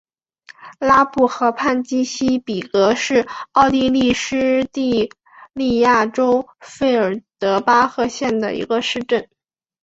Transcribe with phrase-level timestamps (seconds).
[0.79, 5.11] 拉布河畔基希贝格是奥地利施蒂
[5.53, 9.29] 利亚州费尔德巴赫县的一个市镇。